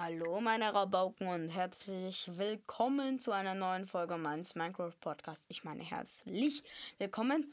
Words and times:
Hallo 0.00 0.40
meine 0.40 0.72
Rabauken 0.72 1.26
und 1.26 1.48
herzlich 1.48 2.30
willkommen 2.36 3.18
zu 3.18 3.32
einer 3.32 3.56
neuen 3.56 3.84
Folge 3.84 4.16
meines 4.16 4.54
Minecraft 4.54 4.92
Podcast. 5.00 5.44
Ich 5.48 5.64
meine 5.64 5.82
herzlich 5.82 6.62
willkommen 6.98 7.52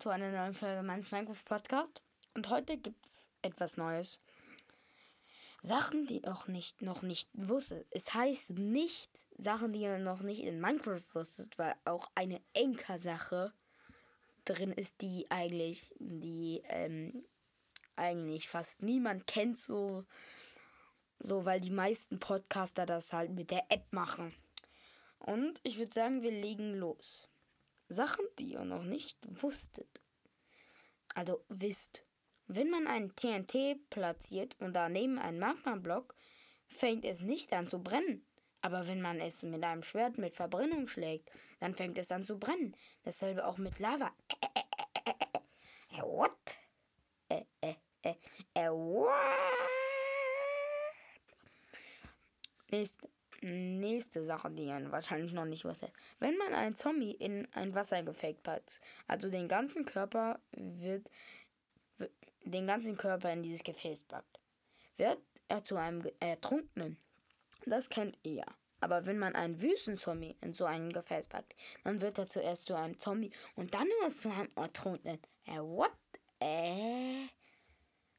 zu 0.00 0.08
einer 0.08 0.32
neuen 0.32 0.52
Folge 0.52 0.82
meines 0.82 1.12
Minecraft 1.12 1.44
Podcast. 1.44 2.02
Und 2.34 2.48
heute 2.48 2.76
gibt 2.76 3.06
es 3.06 3.30
etwas 3.40 3.76
Neues. 3.76 4.18
Sachen, 5.62 6.08
die 6.08 6.26
auch 6.26 6.48
nicht, 6.48 6.82
noch 6.82 7.02
nicht 7.02 7.30
wusstet. 7.34 7.86
Es 7.90 8.14
heißt 8.14 8.50
nicht 8.50 9.10
Sachen, 9.38 9.70
die 9.70 9.82
ihr 9.82 9.98
noch 9.98 10.22
nicht 10.22 10.42
in 10.42 10.60
Minecraft 10.60 11.14
wusstet, 11.14 11.56
weil 11.56 11.76
auch 11.84 12.10
eine 12.16 12.40
Enker-Sache 12.52 13.52
drin 14.44 14.72
ist, 14.72 15.00
die 15.02 15.30
eigentlich, 15.30 15.94
die 16.00 16.62
ähm, 16.68 17.24
eigentlich 17.94 18.48
fast 18.48 18.82
niemand 18.82 19.28
kennt, 19.28 19.56
so 19.56 20.04
so, 21.18 21.44
weil 21.44 21.60
die 21.60 21.70
meisten 21.70 22.18
Podcaster 22.18 22.86
das 22.86 23.12
halt 23.12 23.32
mit 23.32 23.50
der 23.50 23.64
App 23.68 23.92
machen. 23.92 24.34
Und 25.18 25.60
ich 25.62 25.78
würde 25.78 25.92
sagen, 25.92 26.22
wir 26.22 26.30
legen 26.30 26.74
los. 26.74 27.28
Sachen, 27.88 28.24
die 28.38 28.52
ihr 28.52 28.64
noch 28.64 28.82
nicht 28.82 29.18
wusstet. 29.28 30.00
Also 31.14 31.44
wisst. 31.48 32.04
Wenn 32.46 32.70
man 32.70 32.86
einen 32.86 33.14
TNT 33.16 33.88
platziert 33.90 34.56
und 34.60 34.74
daneben 34.74 35.18
einen 35.18 35.38
Magma-Block, 35.38 36.14
fängt 36.68 37.04
es 37.04 37.20
nicht 37.20 37.52
an 37.52 37.66
zu 37.66 37.82
brennen. 37.82 38.24
Aber 38.60 38.86
wenn 38.86 39.00
man 39.00 39.20
es 39.20 39.42
mit 39.42 39.62
einem 39.64 39.82
Schwert 39.82 40.18
mit 40.18 40.34
Verbrennung 40.34 40.88
schlägt, 40.88 41.30
dann 41.58 41.74
fängt 41.74 41.98
es 41.98 42.12
an 42.12 42.24
zu 42.24 42.38
brennen. 42.38 42.76
Dasselbe 43.04 43.46
auch 43.46 43.58
mit 43.58 43.78
Lava. 43.78 44.12
Äh, 44.40 44.60
äh, 45.04 45.98
äh, 45.98 46.02
what? 46.02 46.58
Äh, 47.28 47.42
äh, 47.60 47.74
äh, 48.02 48.14
äh, 48.54 48.70
what? 48.70 49.10
Nächste, 52.70 53.08
nächste 54.16 54.24
Sache, 54.24 54.50
die 54.50 54.64
ihr 54.64 54.90
wahrscheinlich 54.90 55.32
noch 55.32 55.44
nicht 55.44 55.64
wusstet. 55.64 55.92
Wenn 56.18 56.36
man 56.36 56.54
einen 56.54 56.74
Zombie 56.74 57.12
in 57.12 57.46
ein 57.52 57.74
Wassergefäß 57.74 58.36
packt, 58.42 58.80
also 59.06 59.30
den 59.30 59.48
ganzen 59.48 59.84
Körper 59.84 60.40
wird, 60.52 61.10
wird, 61.98 62.12
den 62.44 62.66
ganzen 62.66 62.96
Körper 62.96 63.32
in 63.32 63.42
dieses 63.42 63.62
Gefäß 63.62 64.04
packt, 64.04 64.40
wird 64.96 65.18
er 65.48 65.62
zu 65.64 65.76
einem 65.76 66.02
Ertrunkenen. 66.20 66.96
Das 67.66 67.88
kennt 67.88 68.18
ihr. 68.22 68.44
Aber 68.80 69.06
wenn 69.06 69.18
man 69.18 69.34
einen 69.34 69.60
Wüstenzombie 69.60 70.36
in 70.40 70.52
so 70.52 70.64
ein 70.64 70.92
Gefäß 70.92 71.28
packt, 71.28 71.54
dann 71.84 72.00
wird 72.00 72.18
er 72.18 72.28
zuerst 72.28 72.66
zu 72.66 72.74
einem 72.74 72.98
Zombie 72.98 73.32
und 73.54 73.74
dann 73.74 73.88
erst 74.02 74.20
zu 74.20 74.30
einem 74.30 74.50
Ertrunkenen. 74.54 75.18
Äh, 75.44 75.58
what? 75.58 75.92
Äh? 76.40 77.26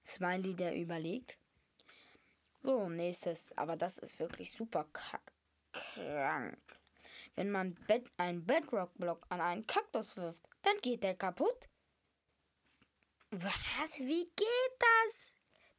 Smiley, 0.06 0.56
der 0.56 0.76
überlegt. 0.76 1.38
So, 2.62 2.90
nächstes. 2.90 3.56
Aber 3.58 3.76
das 3.76 3.98
ist 3.98 4.20
wirklich 4.20 4.52
super 4.52 4.86
krank. 5.98 6.58
Wenn 7.36 7.52
man 7.52 7.76
Bed 7.88 8.10
einen 8.18 8.46
Bedrock-Block 8.46 9.26
an 9.30 9.42
einen 9.42 9.68
Kaktus 9.68 10.18
wirft, 10.18 10.44
dann 10.64 10.78
geht 10.82 11.04
der 11.04 11.16
kaputt. 11.16 11.70
Was? 13.32 14.00
Wie 14.00 14.26
geht 14.26 14.78
das? 14.80 15.28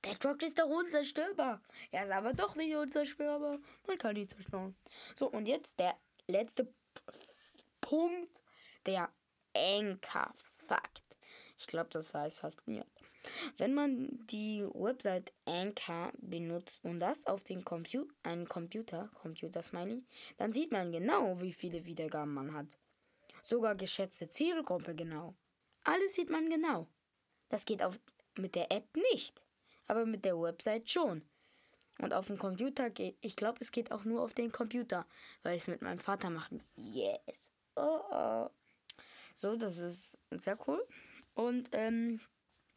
Bedrock 0.02 0.42
ist 0.42 0.58
doch 0.58 0.68
unzerstörbar. 0.68 1.60
Er 1.90 2.04
ist 2.04 2.12
aber 2.12 2.32
doch 2.32 2.54
nicht 2.54 2.74
unzerstörbar. 2.74 3.58
Man 3.86 3.98
kann 3.98 4.16
ihn 4.16 4.28
zerstören. 4.28 4.76
So, 5.16 5.28
und 5.28 5.48
jetzt 5.48 5.78
der 5.78 5.96
letzte 6.28 6.72
Punkt. 7.80 8.42
Der 8.86 9.10
Anchor-Fakt. 9.56 11.02
Ich 11.58 11.66
glaube, 11.66 11.90
das 11.90 12.14
weiß 12.14 12.38
fast 12.38 12.66
niemand. 12.66 12.88
Wenn 13.56 13.74
man 13.74 14.08
die 14.26 14.64
Website 14.74 15.32
Anchor 15.44 16.12
benutzt 16.18 16.80
und 16.82 17.00
das 17.00 17.26
auf 17.26 17.42
den 17.44 17.64
Compu 17.64 18.06
einen 18.22 18.48
Computer, 18.48 19.10
Computer 19.20 19.62
Smiley, 19.62 20.04
dann 20.36 20.52
sieht 20.52 20.72
man 20.72 20.92
genau, 20.92 21.40
wie 21.40 21.52
viele 21.52 21.84
Wiedergaben 21.84 22.34
man 22.34 22.54
hat. 22.54 22.78
Sogar 23.42 23.74
geschätzte 23.74 24.28
Zielgruppe 24.28 24.94
genau. 24.94 25.34
Alles 25.84 26.14
sieht 26.14 26.30
man 26.30 26.50
genau. 26.50 26.86
Das 27.48 27.64
geht 27.64 27.82
auf, 27.82 27.98
mit 28.36 28.54
der 28.54 28.70
App 28.70 28.96
nicht, 29.12 29.40
aber 29.86 30.04
mit 30.04 30.24
der 30.24 30.38
Website 30.38 30.90
schon. 30.90 31.22
Und 32.00 32.14
auf 32.14 32.28
dem 32.28 32.38
Computer 32.38 32.90
geht, 32.90 33.16
ich 33.20 33.36
glaube, 33.36 33.58
es 33.60 33.72
geht 33.72 33.90
auch 33.90 34.04
nur 34.04 34.22
auf 34.22 34.34
den 34.34 34.52
Computer, 34.52 35.06
weil 35.42 35.56
ich 35.56 35.62
es 35.62 35.68
mit 35.68 35.82
meinem 35.82 35.98
Vater 35.98 36.30
mache. 36.30 36.60
Yes. 36.76 37.50
Oh, 37.74 38.00
oh. 38.10 38.50
So, 39.34 39.56
das 39.56 39.78
ist 39.78 40.18
sehr 40.30 40.58
cool. 40.66 40.84
Und 41.34 41.70
ähm, 41.72 42.20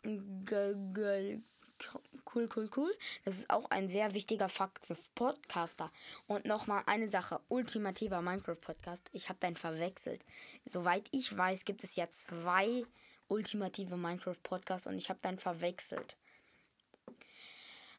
cool, 0.06 2.50
cool, 2.56 2.70
cool. 2.76 2.92
Das 3.26 3.38
ist 3.38 3.50
auch 3.50 3.70
ein 3.70 3.90
sehr 3.90 4.14
wichtiger 4.14 4.50
Fakt 4.50 4.86
für 4.86 4.98
Podcaster. 5.16 5.92
Und 6.28 6.46
nochmal 6.46 6.84
eine 6.86 7.10
Sache: 7.10 7.40
ultimativer 7.50 8.22
Minecraft-Podcast. 8.22 9.10
Ich 9.14 9.30
habe 9.30 9.40
deinen 9.40 9.56
verwechselt. 9.56 10.26
Soweit 10.66 11.08
ich 11.12 11.36
weiß, 11.36 11.66
gibt 11.66 11.84
es 11.84 11.96
ja 11.96 12.10
zwei 12.10 12.86
ultimative 13.28 13.98
Minecraft-Podcasts 13.98 14.88
und 14.88 14.98
ich 14.98 15.10
habe 15.10 15.20
deinen 15.22 15.40
verwechselt. 15.40 16.18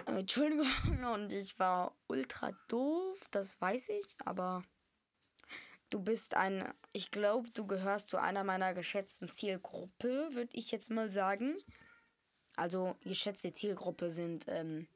Äh, 0.06 0.20
Entschuldigung, 0.20 0.66
und 1.14 1.32
ich 1.32 1.58
war 1.58 1.94
ultra 2.08 2.52
doof, 2.68 3.18
das 3.30 3.60
weiß 3.60 3.91
ich, 3.91 4.06
aber 4.24 4.64
Du 5.92 6.00
bist 6.00 6.32
ein, 6.32 6.72
ich 6.94 7.10
glaube, 7.10 7.50
du 7.50 7.66
gehörst 7.66 8.08
zu 8.08 8.16
einer 8.16 8.44
meiner 8.44 8.72
geschätzten 8.72 9.30
Zielgruppe, 9.30 10.30
würde 10.32 10.56
ich 10.56 10.70
jetzt 10.70 10.88
mal 10.88 11.10
sagen. 11.10 11.54
Also 12.56 12.96
geschätzte 13.02 13.52
Zielgruppe 13.52 14.10
sind, 14.10 14.46
ähm, 14.48 14.86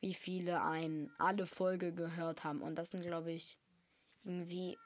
wie 0.00 0.14
viele 0.14 0.62
ein 0.62 1.10
alle 1.18 1.46
Folge 1.46 1.92
gehört 1.92 2.44
haben. 2.44 2.60
Und 2.62 2.76
das 2.76 2.90
sind, 2.90 3.02
glaube 3.02 3.32
ich, 3.32 3.56
irgendwie 4.24 4.76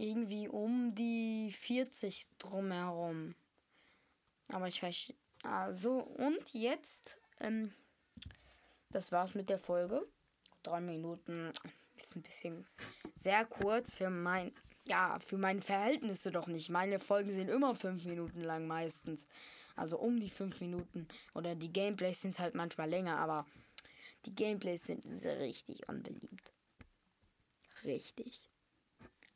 irgendwie 0.00 0.48
um 0.48 0.94
die 0.94 1.52
40 1.52 2.26
drumherum. 2.38 3.34
Aber 4.48 4.66
ich 4.66 4.82
weiß. 4.82 5.12
Also, 5.42 5.98
und 5.98 6.52
jetzt, 6.52 7.18
ähm, 7.40 7.72
das 8.90 9.12
war's 9.12 9.34
mit 9.34 9.48
der 9.48 9.58
Folge. 9.58 10.06
Drei 10.62 10.80
Minuten 10.80 11.52
ist 11.96 12.16
ein 12.16 12.22
bisschen 12.22 12.66
sehr 13.14 13.44
kurz 13.44 13.94
für 13.94 14.10
mein, 14.10 14.52
ja, 14.84 15.18
für 15.20 15.38
meine 15.38 15.62
Verhältnisse 15.62 16.30
doch 16.30 16.46
nicht. 16.46 16.70
Meine 16.70 16.98
Folgen 17.00 17.32
sind 17.32 17.48
immer 17.48 17.74
fünf 17.74 18.04
Minuten 18.04 18.40
lang 18.40 18.66
meistens. 18.66 19.26
Also 19.76 19.98
um 19.98 20.20
die 20.20 20.30
fünf 20.30 20.60
Minuten. 20.60 21.08
Oder 21.34 21.54
die 21.54 21.72
Gameplays 21.72 22.20
sind 22.20 22.38
halt 22.38 22.54
manchmal 22.54 22.88
länger, 22.88 23.18
aber 23.18 23.46
die 24.26 24.34
Gameplays 24.34 24.84
sind 24.84 25.04
richtig 25.24 25.88
unbeliebt. 25.88 26.52
Richtig. 27.84 28.40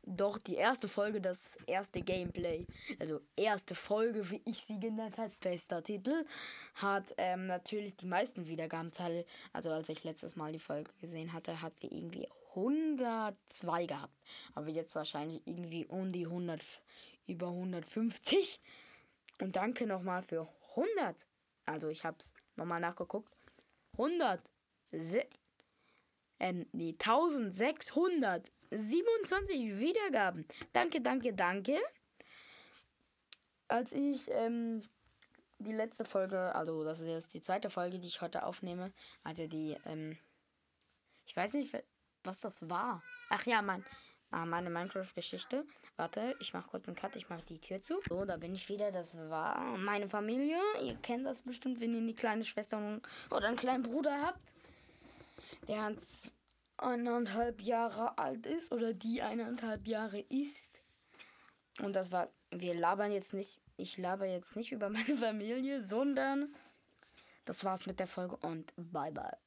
Doch 0.06 0.36
die 0.36 0.56
erste 0.56 0.86
Folge, 0.86 1.18
das 1.22 1.56
erste 1.66 2.02
Gameplay, 2.02 2.66
also 2.98 3.22
erste 3.36 3.74
Folge, 3.74 4.30
wie 4.30 4.42
ich 4.44 4.58
sie 4.58 4.78
genannt 4.78 5.16
habe, 5.16 5.32
bester 5.40 5.82
Titel, 5.82 6.26
hat 6.74 7.14
ähm, 7.16 7.46
natürlich 7.46 7.96
die 7.96 8.06
meisten 8.06 8.46
Wiedergabenzahl. 8.46 9.24
Also 9.54 9.70
als 9.70 9.88
ich 9.88 10.04
letztes 10.04 10.36
Mal 10.36 10.52
die 10.52 10.58
Folge 10.58 10.90
gesehen 11.00 11.32
hatte, 11.32 11.62
hat 11.62 11.72
sie 11.80 11.86
irgendwie 11.86 12.28
102 12.50 13.86
gehabt. 13.86 14.12
Aber 14.54 14.68
jetzt 14.68 14.94
wahrscheinlich 14.94 15.40
irgendwie 15.46 15.86
um 15.86 16.12
die 16.12 16.26
100, 16.26 16.62
über 17.26 17.48
150. 17.48 18.60
Und 19.40 19.56
danke 19.56 19.86
nochmal 19.86 20.22
für 20.22 20.48
100. 20.70 21.16
Also 21.66 21.88
ich 21.88 22.04
habe 22.04 22.16
es 22.20 22.32
nochmal 22.56 22.80
nachgeguckt. 22.80 23.32
100. 23.92 24.40
Ähm, 26.40 26.66
die 26.72 26.92
1600 26.92 28.50
27 28.70 29.78
Wiedergaben. 29.78 30.46
Danke, 30.72 31.00
danke, 31.00 31.32
danke. 31.32 31.78
Als 33.68 33.92
ich 33.92 34.30
ähm, 34.32 34.82
die 35.58 35.72
letzte 35.72 36.04
Folge, 36.04 36.54
also 36.54 36.84
das 36.84 37.00
ist 37.00 37.06
jetzt 37.06 37.34
die 37.34 37.40
zweite 37.40 37.70
Folge, 37.70 37.98
die 37.98 38.06
ich 38.06 38.20
heute 38.20 38.44
aufnehme, 38.44 38.92
also 39.22 39.46
die, 39.46 39.76
ähm, 39.86 40.18
ich 41.26 41.36
weiß 41.36 41.54
nicht, 41.54 41.74
was 42.22 42.40
das 42.40 42.68
war. 42.68 43.02
Ach 43.30 43.44
ja, 43.46 43.62
mein, 43.62 43.84
ah, 44.34 44.46
meine 44.46 44.70
Minecraft-Geschichte. 44.70 45.64
Warte, 45.96 46.34
ich 46.40 46.52
mache 46.52 46.68
kurz 46.68 46.88
einen 46.88 46.96
Cut, 46.96 47.14
ich 47.16 47.28
mache 47.28 47.44
die 47.48 47.60
Tür 47.60 47.82
zu. 47.82 48.00
So, 48.08 48.24
da 48.24 48.36
bin 48.36 48.54
ich 48.54 48.68
wieder. 48.68 48.90
Das 48.90 49.16
war 49.30 49.60
meine 49.78 50.08
Familie. 50.08 50.58
Ihr 50.82 50.96
kennt 50.96 51.26
das 51.26 51.42
bestimmt, 51.42 51.80
wenn 51.80 51.94
ihr 51.94 52.00
eine 52.00 52.14
kleine 52.14 52.44
Schwester 52.44 53.00
oder 53.30 53.46
einen 53.46 53.56
kleinen 53.56 53.82
Bruder 53.82 54.22
habt. 54.22 54.54
Der 55.68 55.94
eineinhalb 56.76 57.60
Jahre 57.62 58.18
alt 58.18 58.46
ist 58.46 58.72
oder 58.72 58.92
die 58.92 59.22
eineinhalb 59.22 59.86
Jahre 59.86 60.20
ist. 60.20 60.80
Und 61.80 61.94
das 61.94 62.12
war, 62.12 62.28
wir 62.50 62.74
labern 62.74 63.12
jetzt 63.12 63.34
nicht, 63.34 63.60
ich 63.76 63.98
laber 63.98 64.26
jetzt 64.26 64.56
nicht 64.56 64.72
über 64.72 64.88
meine 64.88 65.16
Familie, 65.16 65.82
sondern 65.82 66.54
das 67.44 67.64
war's 67.64 67.86
mit 67.86 68.00
der 68.00 68.06
Folge 68.06 68.36
und 68.36 68.72
bye 68.76 69.12
bye. 69.12 69.43